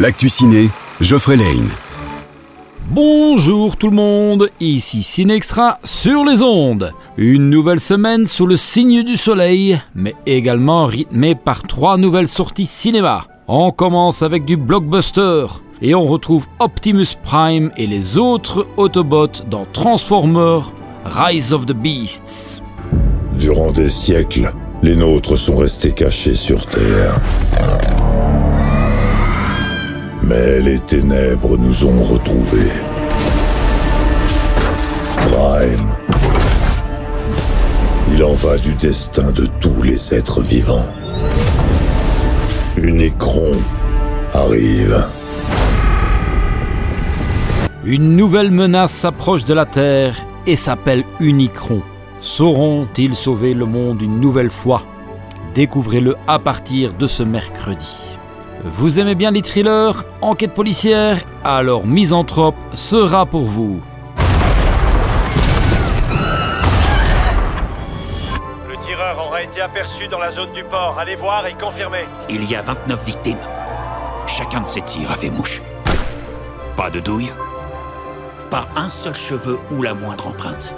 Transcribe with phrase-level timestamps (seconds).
[0.00, 0.70] L'actu ciné,
[1.02, 1.68] Geoffrey Lane.
[2.88, 6.94] Bonjour tout le monde, ici Ciné Extra sur les ondes.
[7.18, 12.64] Une nouvelle semaine sous le signe du soleil, mais également rythmée par trois nouvelles sorties
[12.64, 13.26] cinéma.
[13.46, 15.44] On commence avec du blockbuster
[15.82, 20.72] et on retrouve Optimus Prime et les autres Autobots dans Transformers
[21.04, 22.62] Rise of the Beasts.
[23.38, 24.50] Durant des siècles,
[24.82, 27.20] les nôtres sont restés cachés sur Terre.
[30.30, 32.70] Mais les ténèbres nous ont retrouvés.
[35.16, 35.90] Prime.
[38.12, 40.86] Il en va du destin de tous les êtres vivants.
[42.76, 43.56] Unicron
[44.32, 45.04] arrive.
[47.84, 50.14] Une nouvelle menace s'approche de la Terre
[50.46, 51.82] et s'appelle Unicron.
[52.20, 54.84] Sauront-ils sauver le monde une nouvelle fois?
[55.56, 58.19] Découvrez-le à partir de ce mercredi.
[58.62, 61.18] Vous aimez bien les thrillers, enquête policière?
[61.44, 63.80] Alors Misanthrope sera pour vous.
[68.68, 70.96] Le tireur aura été aperçu dans la zone du port.
[70.98, 72.04] Allez voir et confirmer.
[72.28, 73.38] Il y a 29 victimes.
[74.26, 75.62] Chacun de ces tirs a fait mouche.
[76.76, 77.32] Pas de douille.
[78.50, 80.74] Pas un seul cheveu ou la moindre empreinte.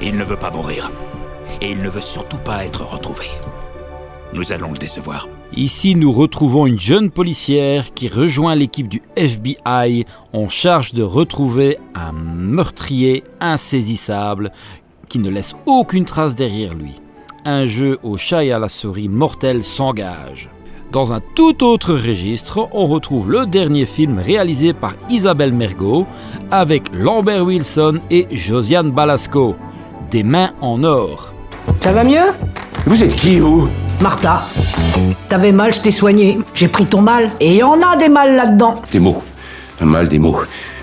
[0.00, 0.90] Il ne veut pas mourir.
[1.60, 3.26] Et il ne veut surtout pas être retrouvé.
[4.32, 5.26] Nous allons le décevoir.
[5.56, 11.78] Ici, nous retrouvons une jeune policière qui rejoint l'équipe du FBI en charge de retrouver
[11.94, 14.52] un meurtrier insaisissable
[15.08, 17.00] qui ne laisse aucune trace derrière lui.
[17.44, 20.50] Un jeu au chat et à la souris mortel s'engage.
[20.92, 26.06] Dans un tout autre registre, on retrouve le dernier film réalisé par Isabelle Mergot
[26.50, 29.56] avec Lambert Wilson et Josiane Balasco.
[30.10, 31.34] Des mains en or.
[31.80, 32.32] Ça va mieux?
[32.86, 33.68] Vous êtes qui, vous?
[34.00, 34.42] Martha,
[35.28, 36.38] t'avais mal, je t'ai soigné.
[36.54, 37.30] J'ai pris ton mal.
[37.40, 38.76] Et y en a des mal là-dedans.
[38.92, 39.22] Des mots.
[39.80, 40.38] Un mal, des mots.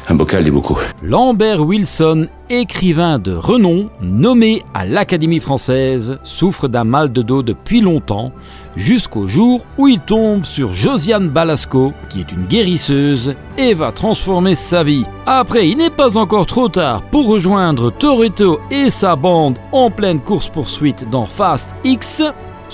[0.08, 0.78] Un bocal, des bocaux.
[1.02, 7.82] Lambert Wilson, écrivain de renom, nommé à l'Académie française, souffre d'un mal de dos depuis
[7.82, 8.32] longtemps,
[8.76, 14.54] jusqu'au jour où il tombe sur Josiane Balasco, qui est une guérisseuse, et va transformer
[14.54, 15.06] sa vie.
[15.26, 20.20] Après, il n'est pas encore trop tard pour rejoindre Toretto et sa bande en pleine
[20.20, 22.22] course-poursuite dans Fast X.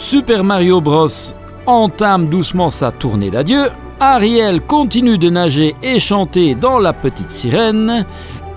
[0.02, 1.08] Super Mario Bros
[1.68, 3.70] entame doucement sa tournée d'adieu.
[4.00, 8.04] Ariel continue de nager et chanter dans La Petite Sirène.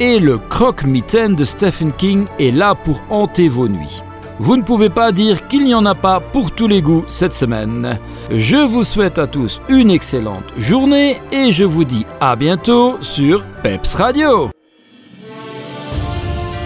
[0.00, 4.00] Et le croque-mitaine de Stephen King est là pour hanter vos nuits.
[4.38, 7.34] Vous ne pouvez pas dire qu'il n'y en a pas pour tous les goûts cette
[7.34, 7.98] semaine.
[8.30, 13.44] Je vous souhaite à tous une excellente journée et je vous dis à bientôt sur
[13.62, 14.48] Peps Radio.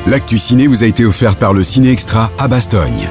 [0.06, 3.08] L'actu ciné vous a été offert par le Ciné Extra à Bastogne.